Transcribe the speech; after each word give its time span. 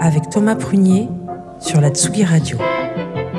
Avec 0.00 0.30
Thomas 0.30 0.54
Prunier 0.54 1.10
sur 1.60 1.82
la 1.82 1.90
Tsugi 1.90 2.24
Radio. 2.24 2.56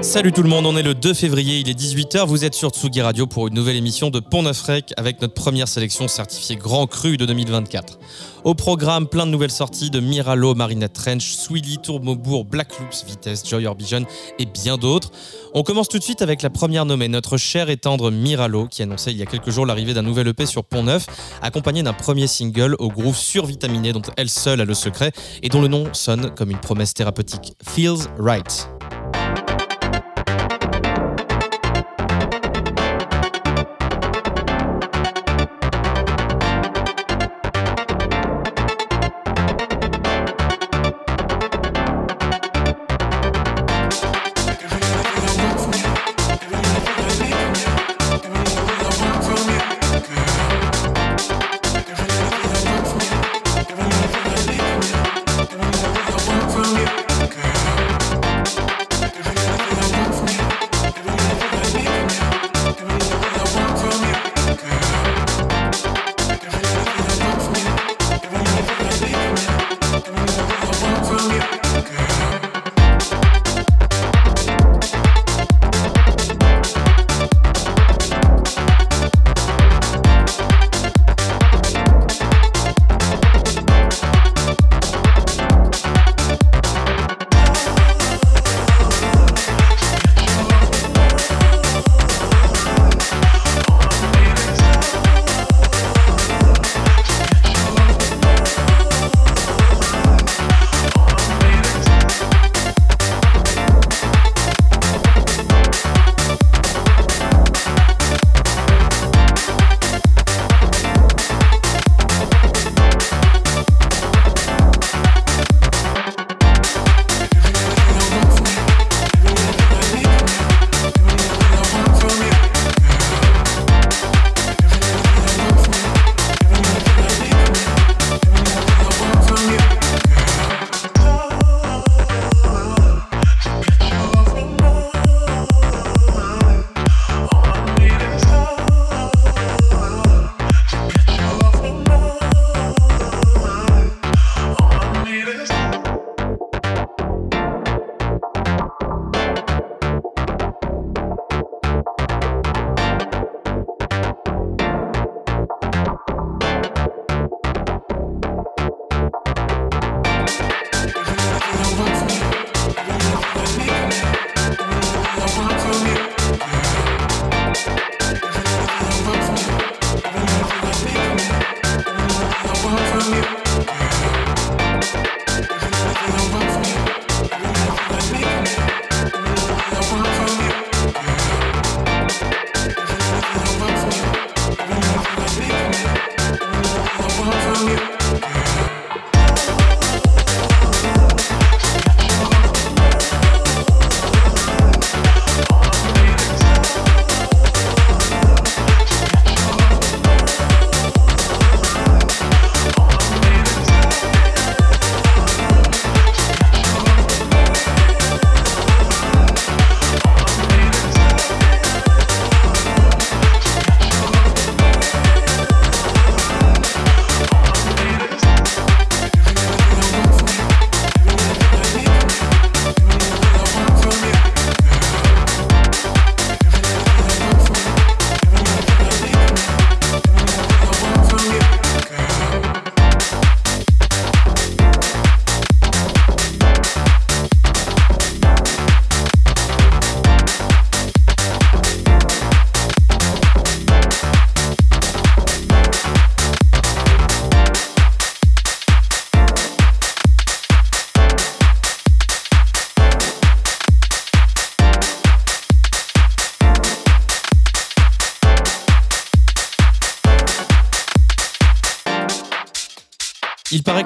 Salut 0.02 0.32
tout 0.32 0.44
le 0.44 0.50
monde, 0.50 0.68
on 0.68 0.78
est 0.78 0.84
le 0.84 0.94
2 0.94 1.14
février, 1.16 1.58
il 1.58 1.70
est 1.70 1.78
18h, 1.78 2.28
vous 2.28 2.46
êtes 2.46 2.54
sur 2.54 2.70
Tsugi 2.70 3.02
Radio 3.02 3.26
pour 3.26 3.48
une 3.48 3.56
nouvelle 3.56 3.76
émission 3.76 4.12
de 4.12 4.20
Pont 4.20 4.44
Neuf 4.44 4.62
Rec 4.62 4.94
avec 4.96 5.22
notre 5.22 5.34
première 5.34 5.68
sélection 5.68 6.08
certifiée 6.08 6.56
Grand 6.56 6.86
Cru 6.86 7.18
de 7.18 7.26
2024. 7.26 7.98
Au 8.44 8.54
programme, 8.54 9.08
plein 9.08 9.26
de 9.26 9.32
nouvelles 9.32 9.52
sorties 9.52 9.90
de 9.90 10.00
Miralo, 10.00 10.54
Marinette 10.54 10.94
Trench, 10.94 11.34
Swilly, 11.34 11.80
Tourmobourg, 11.80 12.46
Black 12.46 12.80
Loops, 12.80 13.06
Vitesse, 13.06 13.44
Joy 13.50 13.66
Orbison 13.66 14.04
et 14.38 14.46
bien 14.46 14.78
d'autres. 14.78 15.12
On 15.56 15.64
commence 15.64 15.90
tout 15.90 15.98
de 15.98 16.04
suite 16.04 16.22
avec 16.22 16.44
la 16.44 16.52
première 16.52 16.86
nommée, 16.86 17.08
notre 17.08 17.38
cher 17.38 17.72
et 17.72 17.78
tendre 17.78 18.12
Miralo, 18.12 18.68
qui 18.68 18.84
annonçait 18.84 19.12
il 19.12 19.18
y 19.18 19.24
a 19.24 19.26
quelques 19.26 19.50
jours 19.50 19.66
l'arrivée 19.66 19.96
d'un 19.96 20.04
nouvel 20.04 20.28
EP 20.28 20.46
sur 20.46 20.64
Pont 20.64 20.84
Neuf, 20.84 21.08
accompagné 21.42 21.82
d'un 21.82 21.94
premier 21.94 22.28
single 22.28 22.76
au 22.78 22.90
groove 22.90 23.18
survitaminé 23.18 23.94
dont 23.94 24.04
elle 24.16 24.30
seule 24.30 24.62
a 24.62 24.66
le 24.66 24.76
secret 24.76 25.12
et 25.42 25.50
dont 25.50 25.62
le 25.62 25.68
nom 25.68 25.86
sonne 25.94 26.34
comme 26.36 26.52
une 26.52 26.60
promesse 26.60 26.94
thérapeutique. 26.94 27.54
Feels 27.64 28.08
Right. 28.20 28.70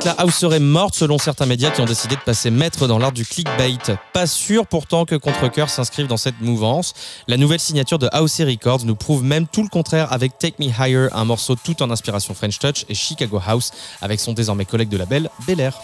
La 0.06 0.12
house 0.12 0.36
serait 0.36 0.60
morte 0.60 0.96
selon 0.96 1.18
certains 1.18 1.46
médias 1.46 1.70
qui 1.72 1.82
ont 1.82 1.86
décidé 1.86 2.16
de 2.16 2.22
passer 2.22 2.50
maître 2.50 2.88
dans 2.88 2.98
l'art 2.98 3.12
du 3.12 3.26
clickbait. 3.26 3.78
Pas 4.14 4.28
sûr 4.28 4.66
pourtant 4.66 5.06
que 5.06 5.16
Contrecoeur 5.16 5.70
s'inscrive 5.70 6.08
dans 6.08 6.18
cette 6.18 6.42
mouvance. 6.42 6.94
La 7.28 7.38
nouvelle 7.38 7.60
signature 7.60 8.00
de 8.00 8.10
House 8.12 8.42
Records 8.42 8.86
nous 8.86 8.96
prouve 8.96 9.24
même 9.24 9.48
tout 9.48 9.64
le 9.64 9.70
contraire 9.70 10.12
avec 10.12 10.38
Take 10.38 10.56
Me 10.60 10.68
Higher, 10.68 11.08
un 11.14 11.26
morceau 11.26 11.56
tout 11.56 11.82
en 11.84 11.92
inspiration 11.92 12.34
French 12.34 12.60
Touch, 12.60 12.86
et 12.90 12.96
Chicago 12.96 13.40
House 13.46 13.72
avec 14.02 14.20
son 14.20 14.34
désormais 14.34 14.66
collègue 14.66 14.90
de 14.90 14.98
label 14.98 15.30
Bel 15.46 15.60
Air. 15.60 15.80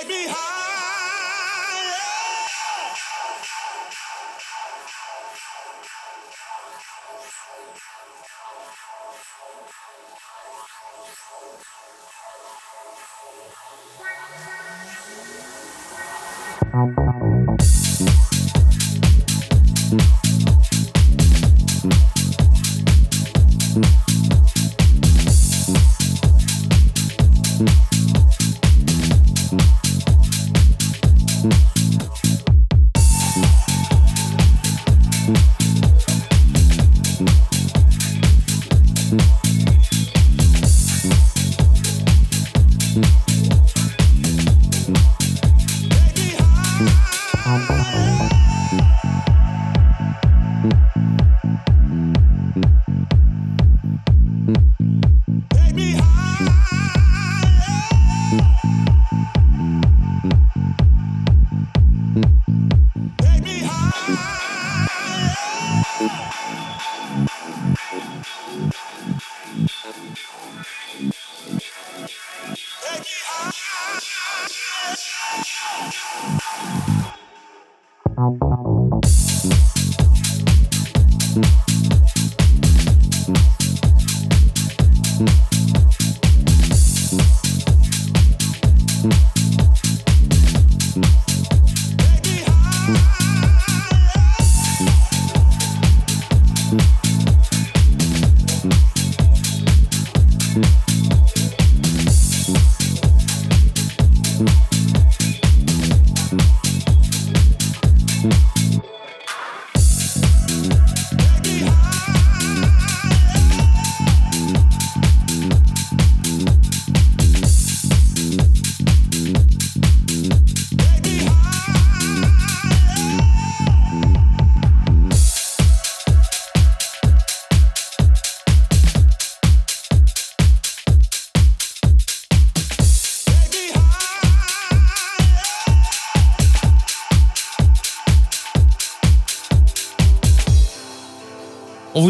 On 0.00 0.04
vous 0.06 0.57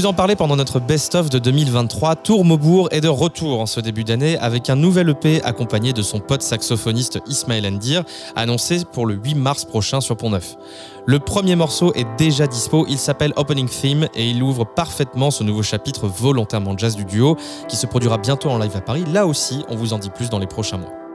en 0.09 0.15
parlait 0.15 0.37
pendant 0.37 0.57
notre 0.57 0.81
best-of 0.81 1.29
de 1.29 1.39
2023. 1.39 2.17
Tour 2.17 2.43
Maubourg 2.43 2.89
est 2.93 3.03
de 3.03 3.09
retour 3.09 3.61
en 3.61 3.67
ce 3.67 3.79
début 3.79 4.05
d'année 4.05 4.39
avec 4.39 4.71
un 4.71 4.75
nouvel 4.75 5.11
EP 5.11 5.43
accompagné 5.43 5.93
de 5.93 6.01
son 6.01 6.19
pote 6.19 6.41
saxophoniste 6.41 7.19
Ismaël 7.29 7.67
Endir, 7.67 8.05
annoncé 8.35 8.85
pour 8.91 9.05
le 9.05 9.17
8 9.17 9.35
mars 9.35 9.67
prochain 9.67 10.01
sur 10.01 10.17
Pont-Neuf. 10.17 10.57
Le 11.05 11.19
premier 11.19 11.57
morceau 11.57 11.93
est 11.93 12.07
déjà 12.17 12.47
dispo, 12.47 12.87
il 12.89 12.97
s'appelle 12.97 13.35
Opening 13.37 13.69
Theme 13.69 14.09
et 14.15 14.31
il 14.31 14.43
ouvre 14.43 14.65
parfaitement 14.65 15.31
ce 15.31 15.45
nouveau 15.45 15.62
chapitre 15.62 16.07
volontairement 16.09 16.77
jazz 16.79 16.97
du 16.97 17.05
duo 17.05 17.37
qui 17.69 17.77
se 17.77 17.87
produira 17.87 18.17
bientôt 18.17 18.49
en 18.49 18.57
live 18.57 18.77
à 18.77 18.81
Paris. 18.81 19.05
Là 19.12 19.27
aussi, 19.27 19.62
on 19.69 19.77
vous 19.77 19.93
en 19.93 19.99
dit 19.99 20.11
plus 20.11 20.31
dans 20.31 20.38
les 20.38 20.47
prochains 20.47 20.79
mois. 20.79 21.08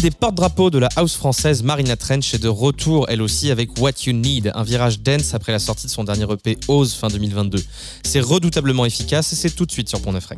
Des 0.00 0.10
porte-drapeaux 0.10 0.70
de 0.70 0.78
la 0.78 0.88
house 0.96 1.14
française, 1.14 1.62
Marina 1.62 1.94
Trench, 1.96 2.32
est 2.32 2.42
de 2.42 2.48
retour 2.48 3.06
elle 3.08 3.20
aussi 3.20 3.50
avec 3.50 3.78
What 3.78 3.92
You 4.06 4.14
Need, 4.14 4.52
un 4.54 4.62
virage 4.62 5.00
dense 5.00 5.34
après 5.34 5.52
la 5.52 5.58
sortie 5.58 5.86
de 5.86 5.90
son 5.90 6.04
dernier 6.04 6.24
EP 6.32 6.56
Ose 6.68 6.94
fin 6.94 7.08
2022. 7.08 7.62
C'est 8.02 8.20
redoutablement 8.20 8.86
efficace 8.86 9.32
et 9.32 9.36
c'est 9.36 9.50
tout 9.50 9.66
de 9.66 9.72
suite 9.72 9.88
sur 9.88 10.00
Pont 10.00 10.12
Neuf 10.12 10.28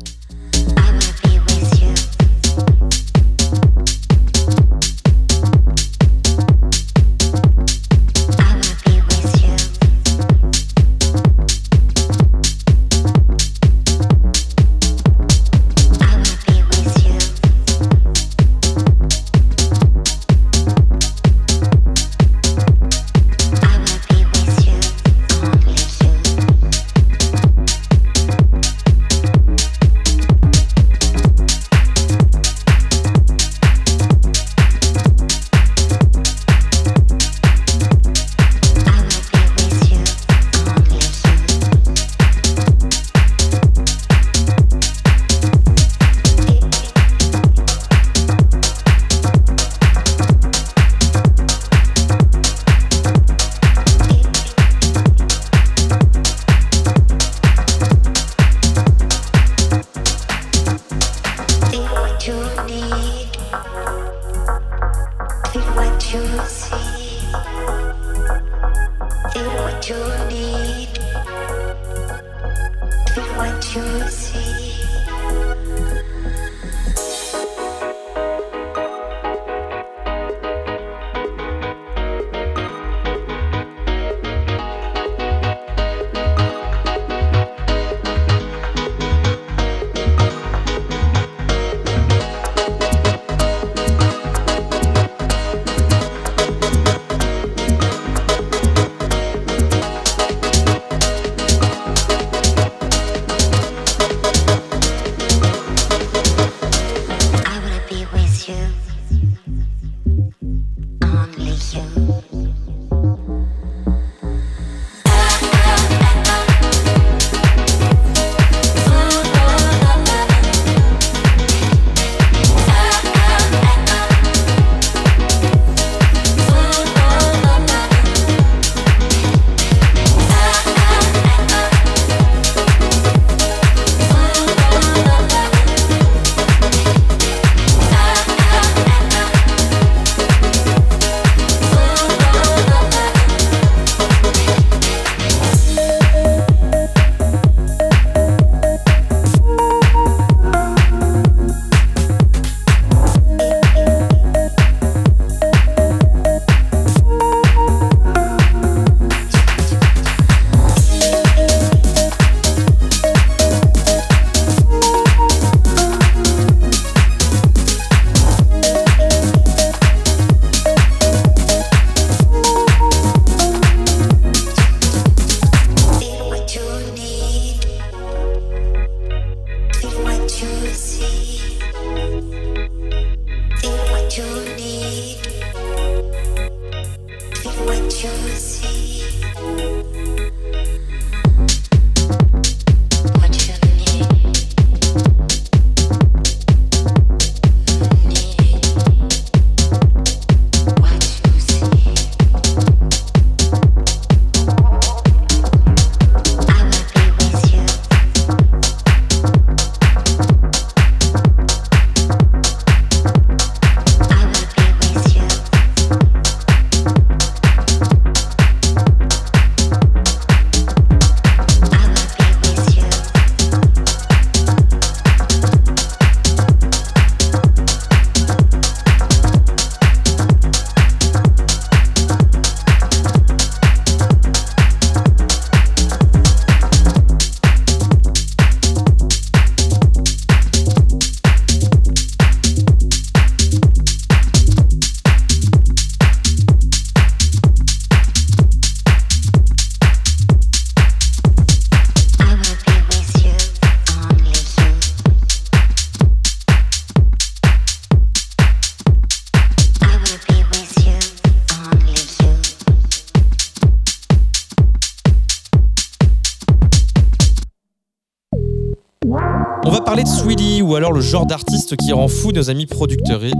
genre 271.13 271.25
d'artiste 271.27 271.75
qui 271.75 271.93
rend 271.93 272.07
fou 272.07 272.31
nos 272.31 272.49
amis 272.49 272.65
producteurs 272.65 273.23
et, 273.23 273.33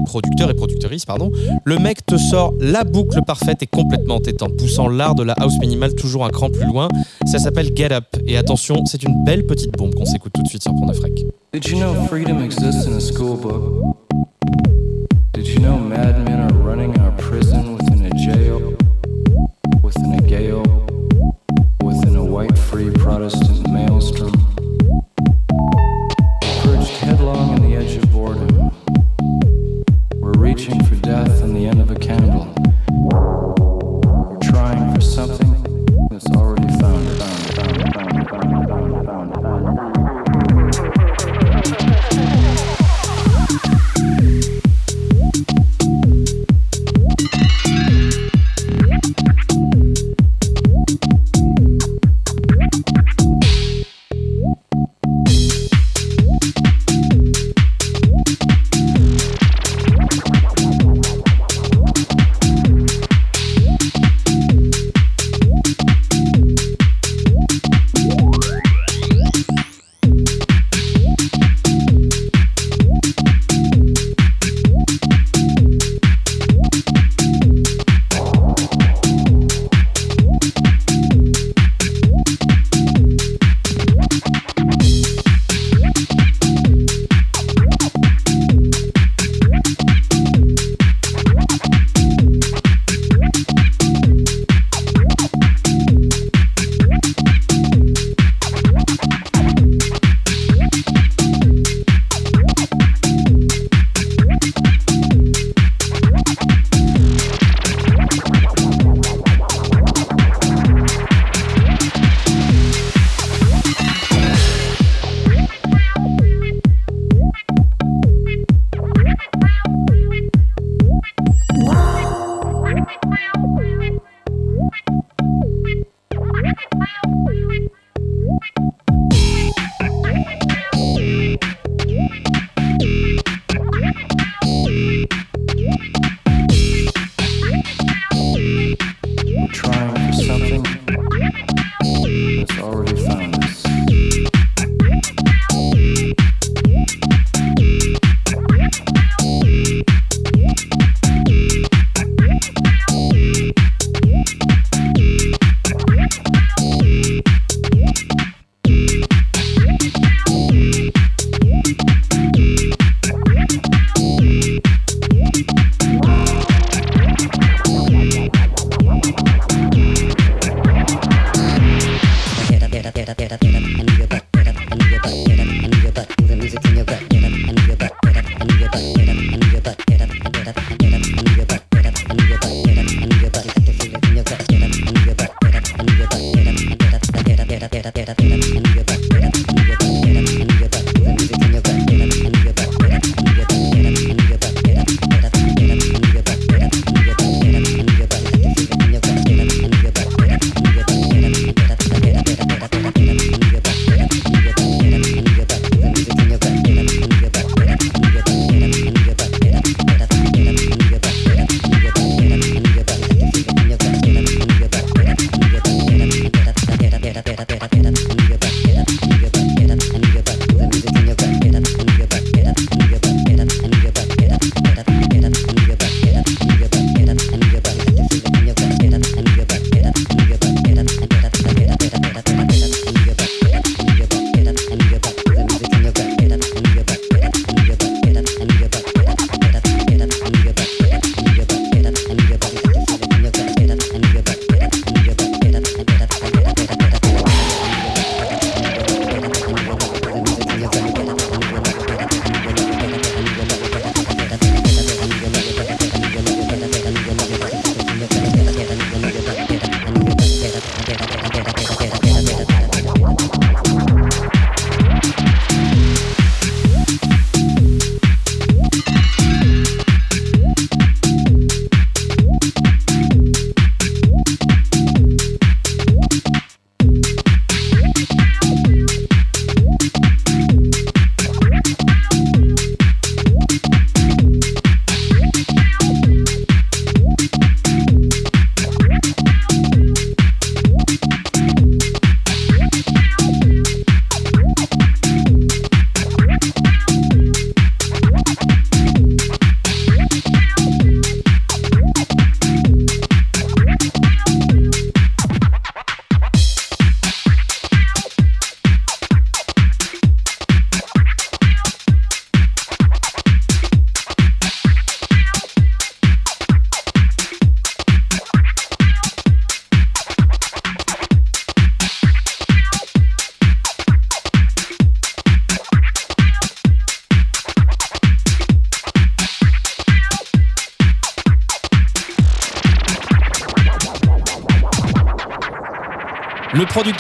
productrices. 0.54 1.06
Pardon. 1.06 1.32
Le 1.66 1.80
mec 1.80 2.06
te 2.06 2.18
sort 2.18 2.54
la 2.60 2.84
boucle 2.84 3.20
parfaite 3.26 3.64
et 3.64 3.66
complètement 3.66 4.18
entêtante, 4.18 4.56
poussant 4.58 4.88
l'art 4.88 5.16
de 5.16 5.24
la 5.24 5.34
house 5.34 5.58
minimale 5.60 5.96
toujours 5.96 6.24
un 6.24 6.30
cran 6.30 6.52
plus 6.52 6.68
loin. 6.68 6.88
Ça 7.26 7.40
s'appelle 7.40 7.76
Get 7.76 7.92
Up. 7.92 8.06
Et 8.28 8.38
attention, 8.38 8.86
c'est 8.86 9.02
une 9.02 9.24
belle 9.24 9.48
petite 9.48 9.76
bombe 9.76 9.96
qu'on 9.96 10.06
s'écoute 10.06 10.34
tout 10.34 10.44
de 10.44 10.48
suite 10.48 10.62
sur 10.62 10.72
Pont 10.76 10.86
Did? 10.86 11.32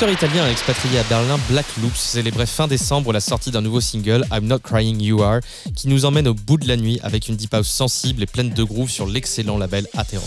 Producteur 0.03 0.29
italien 0.29 0.51
expatrié 0.51 0.99
à 0.99 1.03
Berlin, 1.03 1.39
Black 1.49 1.65
Loops, 1.81 1.97
célébrait 1.97 2.45
fin 2.45 2.67
décembre 2.67 3.13
la 3.13 3.21
sortie 3.21 3.51
d'un 3.51 3.61
nouveau 3.61 3.79
single, 3.79 4.25
I'm 4.33 4.45
Not 4.45 4.59
Crying 4.59 5.01
You 5.01 5.21
Are, 5.23 5.39
qui 5.75 5.87
nous 5.87 6.03
emmène 6.03 6.27
au 6.27 6.33
bout 6.33 6.57
de 6.57 6.67
la 6.67 6.75
nuit 6.75 6.99
avec 7.03 7.29
une 7.29 7.37
deep 7.37 7.53
house 7.53 7.69
sensible 7.69 8.23
et 8.23 8.25
pleine 8.25 8.49
de 8.49 8.63
groove 8.63 8.89
sur 8.89 9.07
l'excellent 9.07 9.57
label 9.57 9.87
Atheron. 9.95 10.25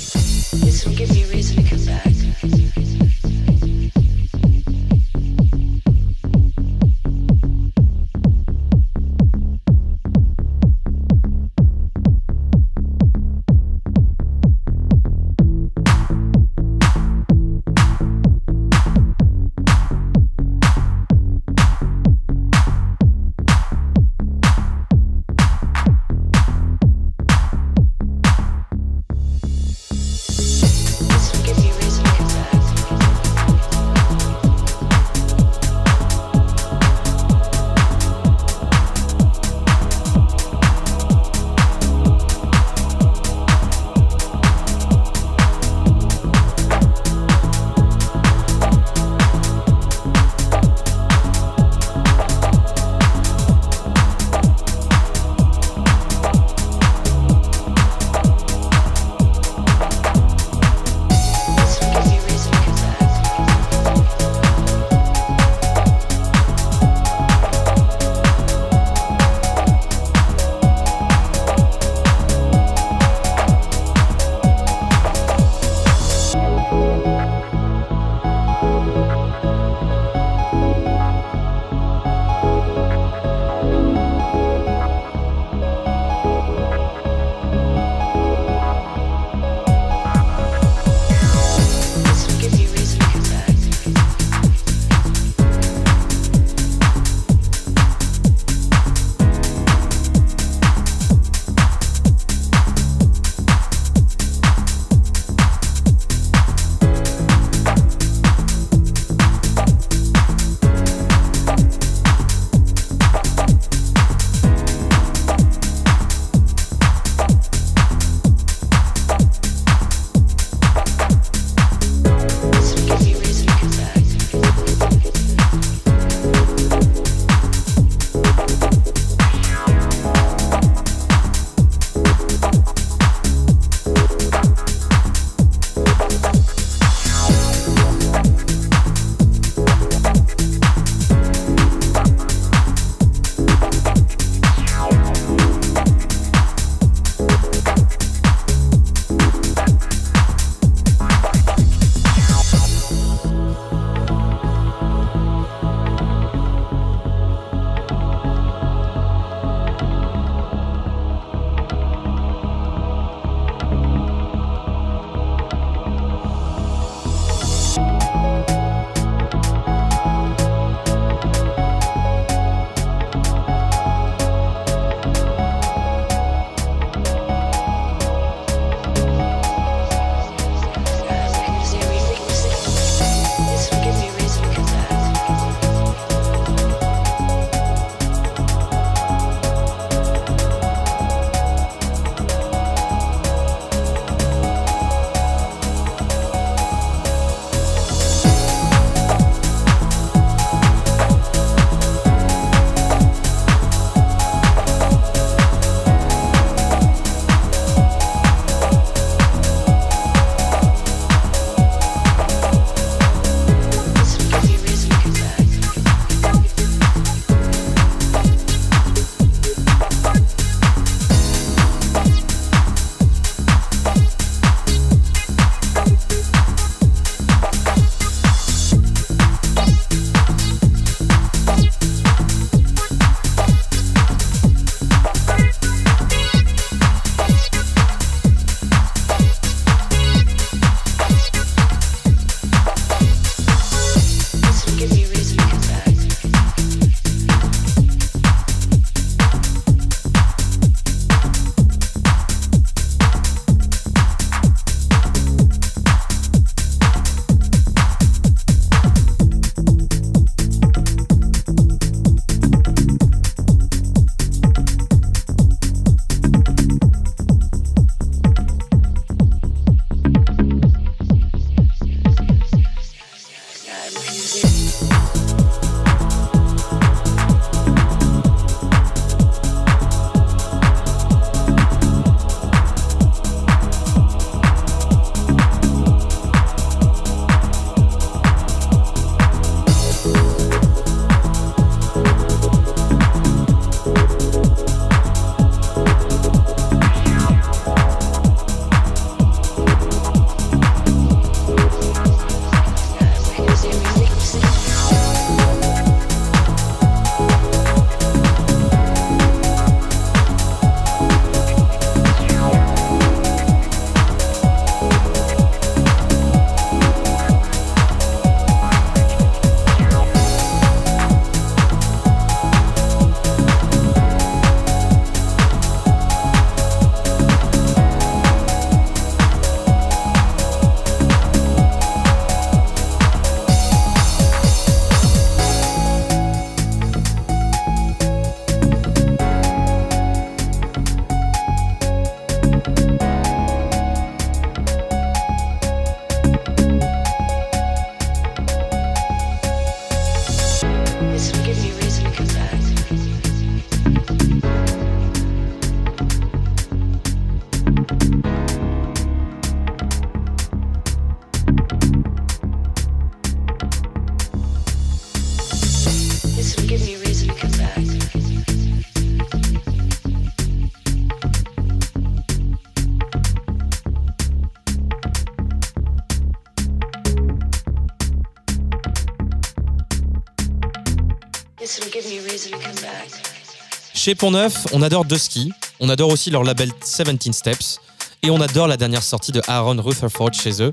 Chez 383.95 384.15
Pont-Neuf, 384.15 384.67
on 384.73 384.83
adore 384.83 385.05
Dusky, 385.05 385.51
on 385.81 385.89
adore 385.89 386.11
aussi 386.11 386.31
leur 386.31 386.45
label 386.45 386.71
17 386.81 387.33
Steps, 387.33 387.81
et 388.23 388.31
on 388.31 388.41
adore 388.41 388.69
la 388.69 388.77
dernière 388.77 389.03
sortie 389.03 389.33
de 389.33 389.43
Aaron 389.49 389.81
Rutherford 389.83 390.33
chez 390.33 390.63
eux. 390.63 390.73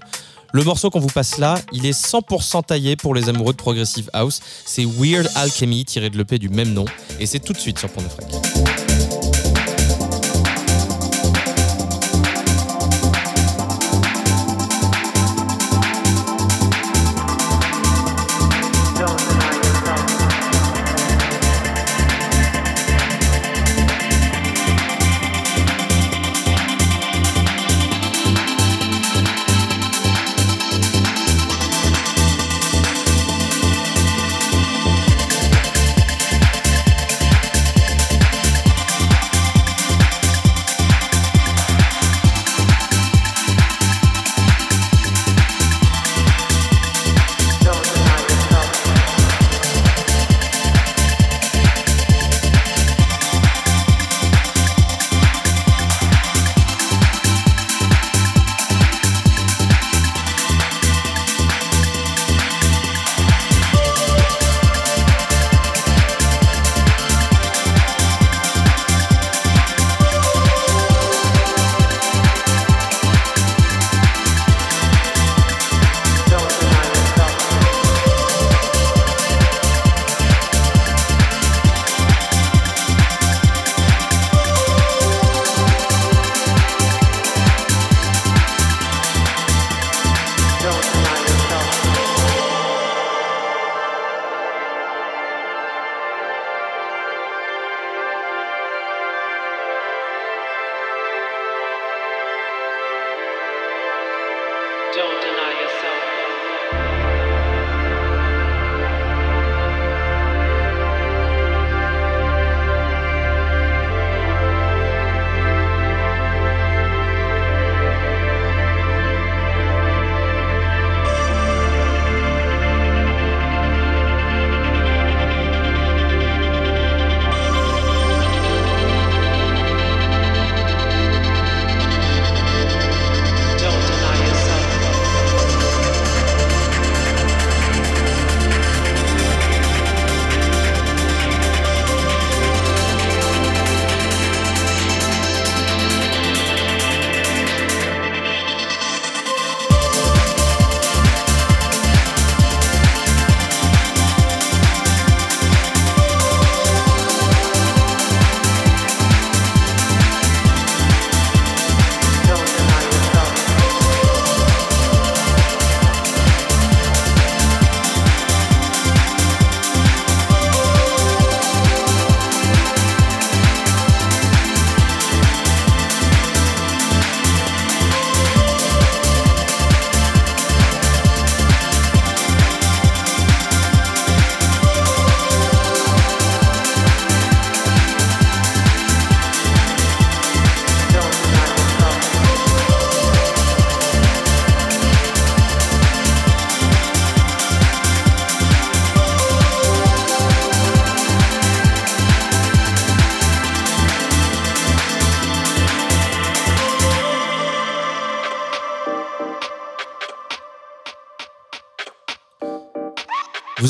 Le 0.52 0.64
morceau 0.64 0.92
qu'on 0.92 1.00
vous 1.00 1.08
passe 1.08 1.40
là, 1.40 1.56
il 1.72 1.86
est 1.88 2.00
100% 2.00 2.66
taillé 2.66 2.96
pour 2.96 3.16
les 3.16 3.28
amoureux 3.28 3.54
de 3.54 3.58
Progressive 3.58 4.10
House. 4.14 4.40
C'est 4.66 4.86
Weird 4.86 5.28
Alchemy 5.36 5.84
tiré 5.84 6.12
de 6.12 6.18
l'EP 6.18 6.38
du 6.38 6.50
même 6.50 6.74
nom, 6.74 6.86
et 7.20 7.26
c'est 7.26 7.40
tout 7.40 7.54
de 7.54 7.60
suite 7.60 7.80
sur 7.80 7.90
Pont-Neuf 7.90 8.83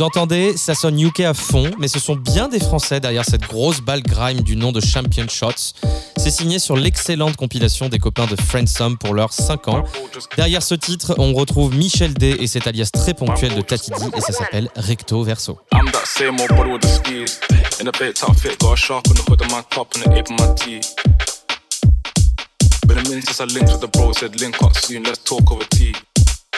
entendez, 0.03 0.57
ça 0.57 0.75
sonne 0.75 0.99
UK 0.99 1.21
à 1.21 1.33
fond, 1.33 1.71
mais 1.79 1.87
ce 1.87 1.99
sont 1.99 2.15
bien 2.15 2.47
des 2.47 2.59
Français 2.59 2.99
derrière 2.99 3.25
cette 3.25 3.43
grosse 3.43 3.79
balle 3.79 4.03
grime 4.03 4.41
du 4.41 4.55
nom 4.55 4.71
de 4.71 4.81
Champion 4.81 5.25
Shots. 5.29 5.73
C'est 6.17 6.29
signé 6.29 6.59
sur 6.59 6.75
l'excellente 6.75 7.35
compilation 7.35 7.89
des 7.89 7.99
copains 7.99 8.27
de 8.27 8.35
Friendsome 8.35 8.97
pour 8.97 9.13
leurs 9.13 9.33
5 9.33 9.67
ans. 9.69 9.83
Derrière 10.35 10.61
ce 10.61 10.75
titre, 10.75 11.15
on 11.17 11.33
retrouve 11.33 11.75
Michel 11.75 12.13
D 12.13 12.35
et 12.39 12.47
cet 12.47 12.67
alias 12.67 12.89
très 12.91 13.13
ponctuel 13.13 13.55
de 13.55 13.61
Tatidi 13.61 14.05
et 14.15 14.21
ça 14.21 14.33
s'appelle 14.33 14.69
Recto 14.75 15.23
Verso. 15.23 15.59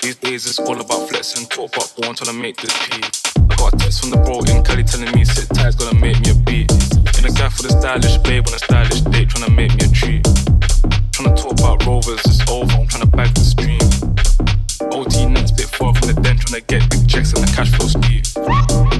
These 0.05 0.17
days 0.17 0.45
it's 0.45 0.59
all 0.59 0.79
about 0.79 1.09
flexing, 1.09 1.47
talk 1.47 1.75
about 1.75 1.91
born 1.97 2.15
trying 2.15 2.27
to 2.27 2.33
make 2.33 2.57
this 2.57 2.71
P. 2.87 3.24
Got 3.57 3.73
a 3.73 3.77
text 3.77 4.01
from 4.01 4.11
the 4.11 4.17
bro 4.17 4.39
in 4.51 4.63
Cali 4.63 4.83
telling 4.83 5.11
me 5.15 5.25
sit 5.25 5.49
tight's 5.49 5.75
gonna 5.75 5.99
make 5.99 6.19
me 6.21 6.31
a 6.31 6.35
beat. 6.35 6.71
In 7.17 7.25
a 7.25 7.31
guy 7.31 7.49
for 7.49 7.63
the 7.63 7.69
stylish 7.69 8.17
babe 8.19 8.47
on 8.47 8.53
a 8.53 8.59
stylish 8.59 9.01
date 9.01 9.29
trying 9.29 9.45
to 9.45 9.51
make 9.51 9.73
me 9.75 9.85
a 9.85 9.89
treat. 9.89 10.23
Trying 11.11 11.33
to 11.33 11.41
talk 11.41 11.51
about 11.59 11.85
rovers, 11.85 12.21
it's 12.25 12.43
over, 12.49 12.71
I'm 12.73 12.87
trying 12.87 13.03
to 13.03 13.11
bag 13.15 13.33
the 13.33 13.45
stream. 13.45 13.79
OT 14.91 15.25
nuts 15.25 15.51
bit 15.51 15.67
far 15.67 15.93
from 15.95 16.13
the 16.13 16.21
den, 16.21 16.37
trying 16.37 16.61
to 16.61 16.67
get 16.67 16.89
big 16.89 17.07
checks 17.07 17.33
and 17.33 17.43
the 17.43 17.51
cash 17.55 17.71
flow 17.71 17.87
speed. 17.87 18.94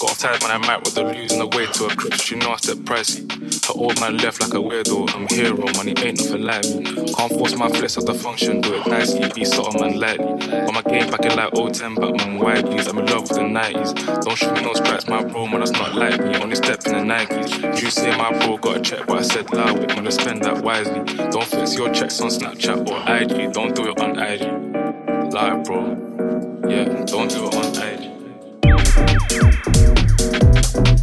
Got 0.00 0.16
a 0.16 0.18
tired 0.18 0.42
when 0.42 0.50
I 0.50 0.56
might 0.56 0.82
with 0.82 0.94
the 0.94 1.04
losing 1.04 1.40
the 1.40 1.46
way 1.48 1.66
to 1.66 1.84
a 1.84 1.94
crib. 1.94 2.14
She 2.14 2.34
know 2.34 2.52
I 2.52 2.56
step 2.56 2.78
pricey. 2.88 3.20
Her 3.66 3.74
old 3.78 4.00
man 4.00 4.16
left 4.16 4.40
like 4.40 4.54
a 4.54 4.56
weirdo. 4.56 5.14
I'm 5.14 5.28
hero, 5.28 5.66
money 5.76 5.92
ain't 6.00 6.16
nothing 6.16 6.42
like 6.42 6.64
me. 6.64 7.12
Can't 7.12 7.30
force 7.30 7.54
my 7.54 7.68
flex 7.68 7.98
of 7.98 8.06
the 8.06 8.14
function, 8.14 8.62
do 8.62 8.72
it 8.72 8.86
nicely. 8.86 9.30
Be 9.34 9.44
subtle 9.44 9.78
man 9.78 10.00
lightly. 10.00 10.24
But 10.48 10.72
my 10.72 10.80
game 10.80 11.10
back 11.10 11.26
in 11.26 11.36
like 11.36 11.54
old 11.54 11.74
010, 11.74 11.96
but 11.96 12.16
man 12.16 12.38
widelies. 12.40 12.88
I'm 12.88 12.98
in 12.98 13.06
love 13.12 13.28
with 13.28 13.36
the 13.36 13.44
90s. 13.44 14.24
Don't 14.24 14.38
shoot 14.38 14.54
me 14.54 14.62
no 14.62 14.72
stripes, 14.72 15.06
my 15.06 15.22
bro, 15.22 15.46
man, 15.46 15.60
that's 15.60 15.72
not 15.72 15.94
like 15.94 16.18
me. 16.18 16.34
Only 16.36 16.56
step 16.56 16.80
in 16.86 16.92
the 16.92 17.14
Nikes. 17.14 17.82
You 17.82 17.90
say 17.90 18.16
my 18.16 18.30
bro 18.38 18.56
got 18.56 18.78
a 18.78 18.80
check, 18.80 19.06
but 19.06 19.18
I 19.18 19.22
said 19.22 19.52
loud, 19.52 19.78
we're 19.78 19.86
gonna 19.86 20.10
spend 20.10 20.42
that 20.44 20.62
wisely. 20.62 21.04
Don't 21.28 21.44
fix 21.44 21.76
your 21.76 21.92
checks 21.92 22.22
on 22.22 22.30
Snapchat 22.30 22.88
or 22.88 22.98
IG. 23.04 23.52
Don't 23.52 23.76
do 23.76 23.90
it 23.90 24.00
on 24.00 24.18
IG. 24.18 24.40
Lie, 25.34 25.62
bro. 25.62 25.92
Yeah, 26.70 27.04
don't 27.04 27.28
do 27.28 27.48
it 27.48 27.54
on 27.54 27.76
IG 27.76 28.10
thank 30.72 30.88
you 30.88 30.99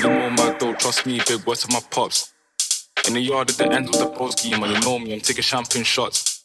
words 0.00 0.04
of 0.04 0.32
my 0.38 0.58
dough, 0.58 0.74
trust 0.74 1.06
me, 1.06 1.20
big 1.26 1.44
words 1.46 1.66
to 1.66 1.72
my 1.72 1.80
pops. 1.90 2.32
In 3.06 3.14
the 3.14 3.20
yard 3.20 3.50
at 3.50 3.56
the 3.56 3.70
end 3.70 3.88
of 3.88 3.98
the 3.98 4.06
pro 4.06 4.30
scheme, 4.30 4.62
and 4.62 4.72
you 4.72 4.80
know 4.80 4.98
me, 4.98 5.14
I'm 5.14 5.20
taking 5.20 5.42
champagne 5.42 5.84
shots. 5.84 6.44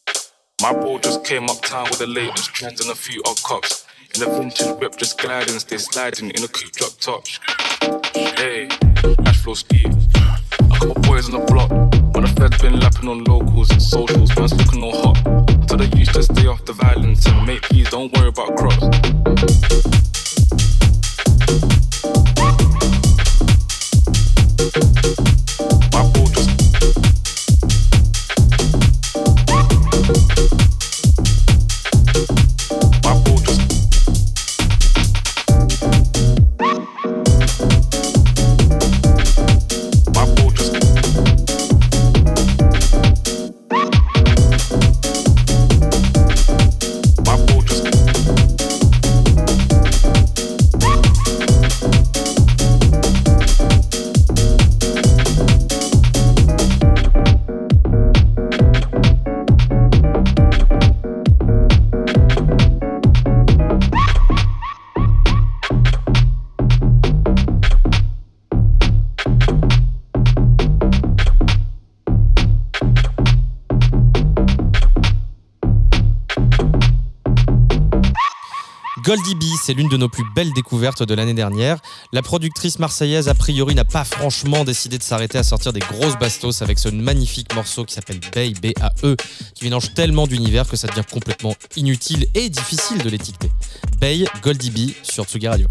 My 0.62 0.74
bro 0.74 0.98
just 1.00 1.24
came 1.24 1.50
uptown 1.50 1.86
with 1.90 2.00
the 2.00 2.08
latest 2.08 2.54
trends 2.54 2.82
and 2.82 2.90
a 2.92 2.96
few 2.96 3.22
odd 3.26 3.42
cops. 3.44 3.86
In 4.16 4.22
the 4.22 4.30
vintage 4.30 4.80
whip, 4.80 4.96
just 4.98 5.20
gliding, 5.20 5.60
stay 5.60 5.78
sliding 5.78 6.32
in 6.32 6.44
a 6.44 6.48
coupe 6.48 6.72
drop 6.72 6.92
top. 7.00 7.28
Hey, 8.16 8.68
cash 9.26 9.42
flow 9.44 9.54
speed. 9.54 9.94
A 10.60 10.80
couple 10.80 11.02
boys 11.04 11.28
on 11.30 11.40
the 11.40 11.46
block. 11.48 11.70
When 12.16 12.24
the 12.24 12.34
feds 12.38 12.62
been 12.62 12.80
lapping 12.80 13.10
on 13.10 13.24
locals 13.26 13.70
and 13.72 13.82
socials, 13.82 14.36
man's 14.38 14.54
looking 14.54 14.84
all 14.84 15.14
hot. 15.14 15.70
So 15.70 15.76
they 15.76 15.98
used 15.98 16.14
to 16.14 16.24
stay 16.24 16.48
off 16.48 16.64
the 16.66 16.74
violence 16.74 17.26
and 17.26 17.46
make 17.46 17.62
peace, 17.64 17.90
don't 17.90 18.12
worry 18.18 18.30
about 18.30 18.56
crops. 18.56 20.25
C'est 79.66 79.74
l'une 79.74 79.90
de 79.90 79.98
nos 79.98 80.10
plus 80.10 80.24
belles 80.36 80.54
découvertes 80.54 81.02
de 81.02 81.16
l'année 81.16 81.34
dernière. 81.34 81.80
La 82.14 82.22
productrice 82.22 82.78
marseillaise, 82.78 83.30
a 83.30 83.34
priori, 83.34 83.74
n'a 83.74 83.84
pas 83.84 84.04
franchement 84.04 84.64
décidé 84.64 85.00
de 85.00 85.04
s'arrêter 85.04 85.40
à 85.40 85.44
sortir 85.44 85.74
des 85.74 85.80
grosses 85.80 86.20
bastos 86.20 86.62
avec 86.62 86.78
ce 86.78 86.90
magnifique 86.90 87.56
morceau 87.56 87.84
qui 87.84 87.96
s'appelle 87.96 88.20
Bay, 88.32 88.54
B-A-E, 88.62 89.16
qui 89.56 89.64
mélange 89.64 89.92
tellement 89.96 90.28
d'univers 90.28 90.68
que 90.68 90.76
ça 90.76 90.88
devient 90.88 91.02
complètement 91.12 91.56
inutile 91.76 92.28
et 92.36 92.50
difficile 92.50 93.00
de 93.00 93.10
l'étiqueter. 93.10 93.50
Bay, 94.00 94.26
Goldie 94.44 94.70
B 94.70 94.92
sur 95.02 95.26
Tsugi 95.26 95.48
Radio. 95.48 95.68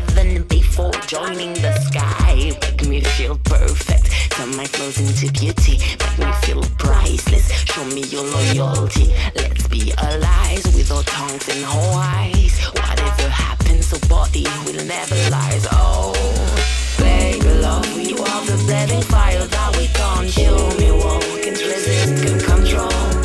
Heaven 0.00 0.42
before 0.44 0.92
joining 1.06 1.52
the 1.54 1.72
sky. 1.80 2.52
Make 2.60 2.88
me 2.88 3.00
feel 3.00 3.36
perfect, 3.44 4.10
turn 4.30 4.56
my 4.56 4.64
clothes 4.66 4.98
into 5.00 5.32
beauty, 5.32 5.78
make 5.78 6.18
me 6.18 6.32
feel 6.42 6.62
priceless. 6.78 7.50
Show 7.64 7.84
me 7.86 8.02
your 8.04 8.24
loyalty. 8.24 9.12
Let's 9.34 9.66
be 9.68 9.92
allies 9.98 10.64
with 10.74 10.90
our 10.90 11.02
tongues 11.02 11.48
and 11.48 11.64
our 11.64 11.94
eyes. 11.94 12.58
Whatever 12.72 13.28
happens, 13.28 13.90
the 13.90 14.06
body 14.08 14.46
will 14.64 14.84
never 14.84 15.16
lie. 15.30 15.60
Oh, 15.72 16.12
baby, 16.98 17.50
love, 17.60 17.86
you 18.00 18.16
are 18.16 18.44
the 18.46 18.56
blazing 18.66 19.02
fire 19.02 19.44
that 19.44 19.76
we 19.76 19.86
consume. 19.88 20.80
You 20.80 20.94
won't 20.96 21.24
resist, 21.44 22.22
can 22.22 22.38
control. 22.40 23.19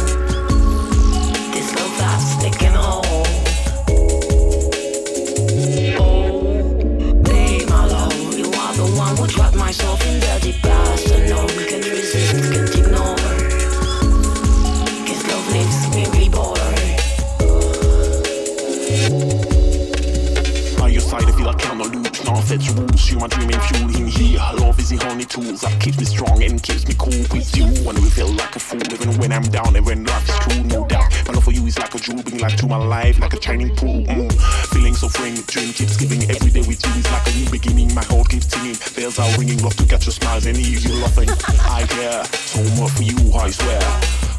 The 24.97 25.07
only 25.09 25.25
tools 25.25 25.61
that 25.61 25.79
keeps 25.81 25.99
me 25.99 26.05
strong 26.05 26.43
and 26.43 26.61
keeps 26.61 26.87
me 26.87 26.95
cool 26.97 27.23
with 27.31 27.55
you. 27.55 27.65
When 27.83 27.95
we 27.95 28.09
feel 28.09 28.31
like 28.31 28.55
a 28.55 28.59
fool, 28.59 28.81
even 28.93 29.17
when 29.19 29.31
I'm 29.31 29.43
down 29.43 29.75
and 29.75 29.85
when 29.85 30.03
life 30.05 30.27
is 30.29 30.37
true, 30.39 30.63
no 30.63 30.85
doubt. 30.87 31.11
My 31.27 31.33
love 31.33 31.43
for 31.43 31.51
you 31.51 31.65
is 31.65 31.77
like 31.77 31.93
a 31.95 31.99
jewel, 31.99 32.21
bring 32.23 32.39
life 32.39 32.55
to 32.57 32.67
my 32.67 32.77
life, 32.77 33.19
like 33.19 33.33
a 33.33 33.41
shining 33.41 33.75
pool. 33.75 34.03
Mm. 34.05 34.31
Feeling 34.71 34.93
so 34.93 35.09
free, 35.09 35.35
dream 35.47 35.73
keeps 35.73 35.97
giving 35.97 36.23
every 36.29 36.51
day 36.51 36.61
with 36.61 36.79
you 36.85 36.91
is 36.99 37.07
like 37.11 37.27
a 37.27 37.33
new 37.35 37.49
beginning. 37.49 37.93
My 37.93 38.03
heart 38.03 38.29
keeps 38.29 38.47
singing, 38.47 38.75
bells 38.95 39.19
are 39.19 39.29
ringing, 39.37 39.61
love 39.63 39.75
to 39.77 39.85
catch 39.85 40.05
your 40.05 40.13
smiles 40.13 40.45
and 40.45 40.57
hear 40.57 40.79
you 40.79 40.93
laughing. 41.01 41.29
I 41.65 41.85
care 41.87 42.23
so 42.25 42.61
much 42.79 42.91
for 42.95 43.03
you, 43.03 43.17
I 43.33 43.49
swear. 43.51 43.79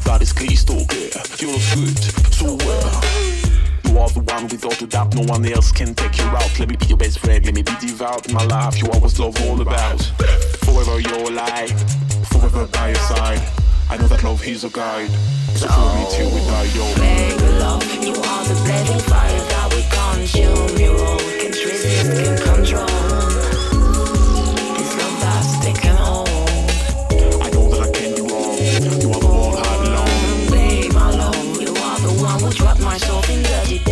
That 0.05 0.21
is 0.21 0.33
crystal 0.33 0.85
clear. 0.85 1.11
You 1.39 1.53
look 1.53 1.65
good, 1.75 1.97
so 2.33 2.55
well. 2.55 3.27
You 3.85 3.99
are 3.99 4.09
the 4.09 4.19
one 4.19 4.47
without 4.47 4.81
a 4.81 4.87
doubt, 4.87 5.15
no 5.15 5.23
one 5.23 5.45
else 5.45 5.71
can 5.71 5.93
take 5.95 6.17
you 6.17 6.25
out. 6.25 6.59
Let 6.59 6.69
me 6.69 6.75
be 6.75 6.85
your 6.87 6.97
best 6.97 7.19
friend, 7.19 7.45
let 7.45 7.53
me 7.53 7.61
be 7.61 7.73
devout. 7.79 8.27
In 8.27 8.33
my 8.33 8.43
life, 8.45 8.77
you 8.81 8.89
always 8.91 9.19
love 9.19 9.39
all 9.47 9.61
about. 9.61 10.01
Forever 10.67 10.99
your 10.99 11.31
light, 11.31 11.71
forever 12.29 12.67
by 12.67 12.89
your 12.89 13.03
side. 13.11 13.41
I 13.89 13.95
know 13.97 14.07
that 14.07 14.21
love 14.23 14.45
is 14.45 14.65
a 14.65 14.69
guide, 14.69 15.09
so 15.55 15.67
follow 15.67 15.95
me 15.95 16.05
till 16.11 16.29
we 16.29 16.41
die, 16.41 16.67
yo. 16.75 16.83
Baby, 16.99 17.47
love, 17.63 17.83
you 18.03 18.11
are 18.11 18.43
the 18.45 18.55
blazing 18.65 18.99
fire 19.07 19.41
that 19.51 19.67
we 19.73 19.81
consume. 19.95 20.75
You 20.77 20.91
all 20.91 21.17
can 21.39 21.51
resist, 21.51 22.11
can 22.19 22.35
control. 22.43 22.85
This 24.75 24.91
love 24.99 25.17
that's 25.23 25.51
taken 25.65 25.95
hold. 25.95 26.27
I 27.41 27.49
know 27.53 27.65
that 27.71 27.81
I 27.87 27.89
can 27.95 28.13
wrong. 28.27 28.57
You 29.01 29.09
are 29.15 29.21
the 29.23 29.31
one 29.31 29.55
I 29.57 29.75
belong. 29.83 30.51
Babe, 30.51 30.93
my 30.93 31.09
love, 31.11 31.61
you 31.61 31.71
are 31.71 31.99
the 32.05 32.13
one 32.21 32.39
who 32.41 32.49
trapped 32.51 32.81
myself 32.81 33.29
in 33.29 33.41
the 33.41 33.57
deep 33.67 33.85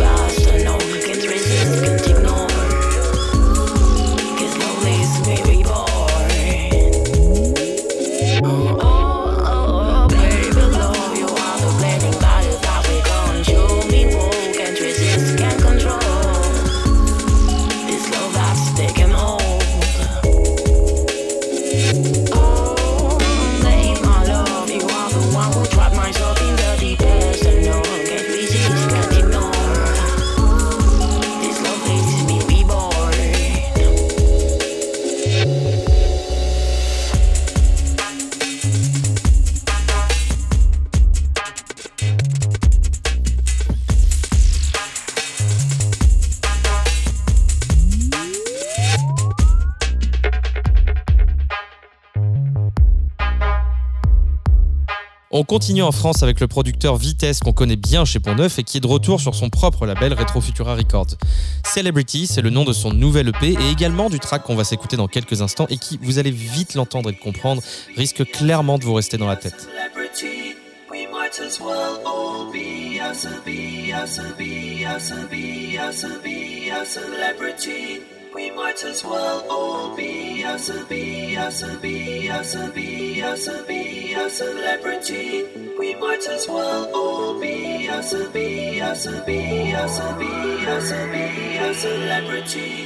continue 55.46 55.82
en 55.82 55.92
France 55.92 56.22
avec 56.22 56.40
le 56.40 56.48
producteur 56.48 56.96
Vitesse 56.96 57.40
qu'on 57.40 57.52
connaît 57.52 57.76
bien 57.76 58.04
chez 58.04 58.18
Pont-Neuf 58.18 58.58
et 58.58 58.64
qui 58.64 58.76
est 58.76 58.80
de 58.80 58.86
retour 58.86 59.20
sur 59.20 59.34
son 59.34 59.48
propre 59.48 59.86
label 59.86 60.12
Retro 60.12 60.40
Futura 60.40 60.74
Records. 60.74 61.14
Celebrity, 61.64 62.26
c'est 62.26 62.42
le 62.42 62.50
nom 62.50 62.64
de 62.64 62.72
son 62.72 62.92
nouvel 62.92 63.28
EP 63.28 63.52
et 63.52 63.70
également 63.70 64.10
du 64.10 64.18
track 64.18 64.42
qu'on 64.42 64.56
va 64.56 64.64
s'écouter 64.64 64.96
dans 64.96 65.06
quelques 65.06 65.40
instants 65.42 65.66
et 65.70 65.78
qui, 65.78 65.98
vous 66.02 66.18
allez 66.18 66.32
vite 66.32 66.74
l'entendre 66.74 67.10
et 67.10 67.12
le 67.12 67.18
comprendre, 67.18 67.62
risque 67.96 68.24
clairement 68.30 68.78
de 68.78 68.84
vous 68.84 68.94
rester 68.94 69.16
dans 69.16 69.28
la 69.28 69.36
tête. 69.36 69.68
Celebrity. 84.30 85.44
We 85.78 85.94
might 85.94 86.26
as 86.28 86.48
well 86.48 86.90
all 86.94 87.40
be 87.40 87.86
a 87.86 88.02
be 88.32 88.78
a 88.78 88.94
be 89.26 89.72
a 89.72 89.86
be 90.18 90.64
a 90.64 90.80
be 91.12 91.56
a 91.56 91.74
celebrity. 91.74 92.85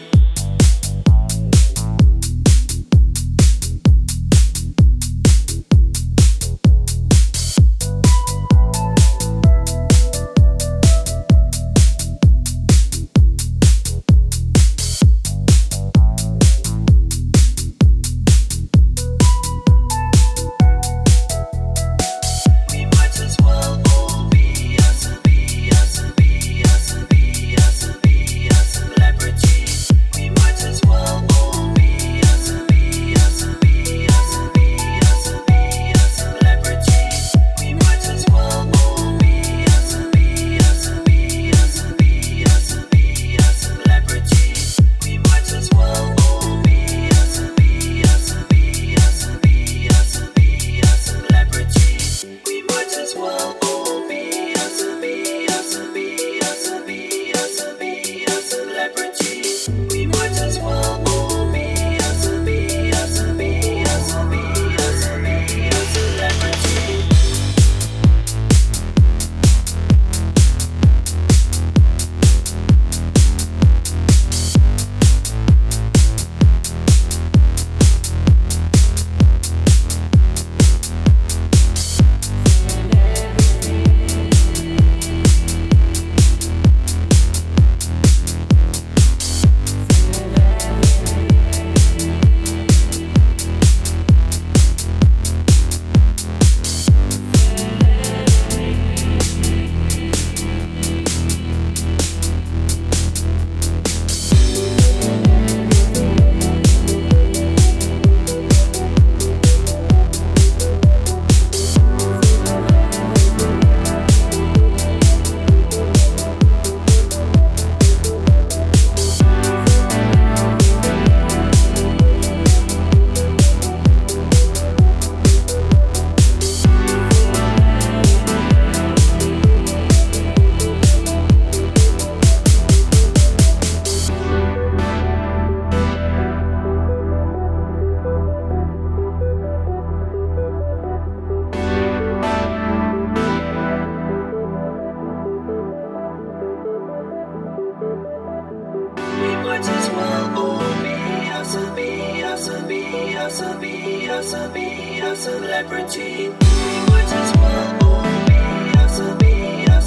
be 153.70 154.08
awesome, 154.10 154.52
be 154.52 154.98
a 154.98 155.14
celebrity. 155.16 156.26
Do 156.26 156.46
what 156.90 157.04
is 157.04 157.30
what, 157.40 157.82
oh, 157.82 158.02
be 158.28 158.78
awesome, 158.78 159.18
be 159.18 159.66
a 159.66 159.80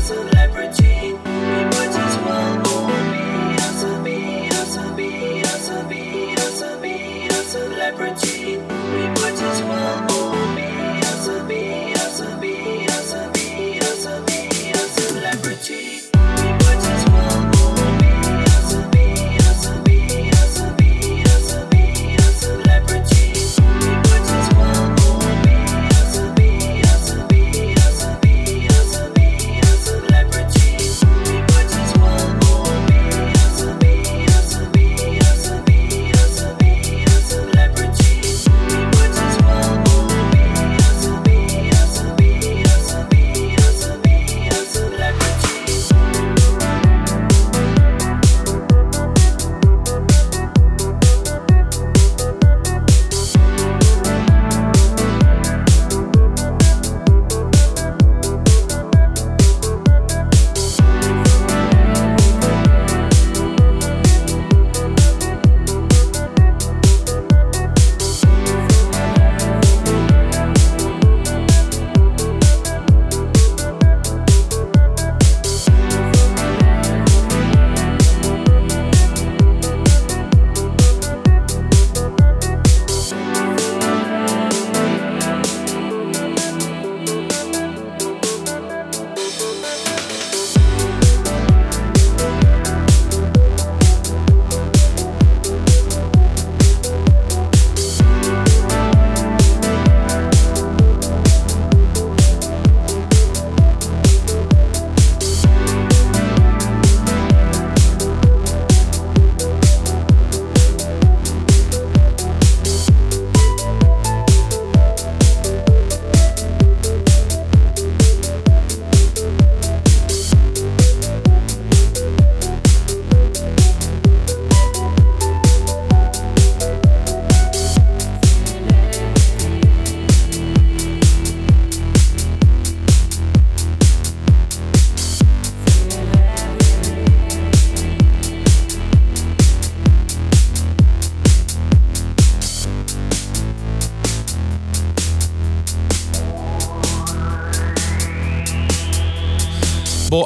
celebrity. 0.00 1.10
Do 1.10 1.36
what 1.74 1.94
is 2.04 2.16
what, 2.24 2.66
oh, 2.66 2.86
be 3.12 3.22
awesome, 3.66 4.04
be 4.04 4.16
awesome, 4.50 4.96
be 4.96 5.42
awesome, 5.42 5.86
be 5.88 6.04
awesome, 6.36 6.80
be 6.82 6.94
a 10.06 10.09